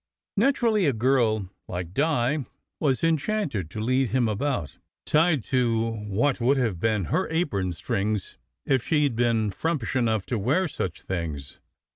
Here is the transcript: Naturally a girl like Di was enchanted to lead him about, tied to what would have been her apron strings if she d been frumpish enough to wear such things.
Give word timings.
Naturally 0.35 0.87
a 0.87 0.93
girl 0.93 1.51
like 1.67 1.93
Di 1.93 2.45
was 2.79 3.03
enchanted 3.03 3.69
to 3.69 3.79
lead 3.79 4.09
him 4.09 4.27
about, 4.27 4.79
tied 5.05 5.43
to 5.43 5.91
what 5.91 6.41
would 6.41 6.57
have 6.57 6.79
been 6.79 7.05
her 7.13 7.29
apron 7.29 7.71
strings 7.71 8.35
if 8.65 8.81
she 8.83 9.09
d 9.09 9.13
been 9.13 9.51
frumpish 9.51 9.95
enough 9.95 10.25
to 10.25 10.39
wear 10.39 10.67
such 10.67 11.03
things. 11.03 11.59